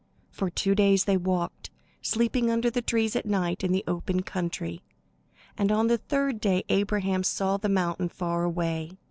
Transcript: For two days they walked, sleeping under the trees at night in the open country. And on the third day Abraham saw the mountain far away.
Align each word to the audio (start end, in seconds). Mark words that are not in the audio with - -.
For 0.31 0.49
two 0.49 0.73
days 0.73 1.05
they 1.05 1.15
walked, 1.15 1.69
sleeping 2.01 2.49
under 2.49 2.71
the 2.71 2.81
trees 2.81 3.15
at 3.15 3.23
night 3.27 3.63
in 3.63 3.71
the 3.71 3.83
open 3.87 4.23
country. 4.23 4.81
And 5.59 5.71
on 5.71 5.89
the 5.89 5.99
third 5.99 6.41
day 6.41 6.63
Abraham 6.69 7.21
saw 7.23 7.57
the 7.57 7.69
mountain 7.69 8.09
far 8.09 8.43
away. 8.43 8.97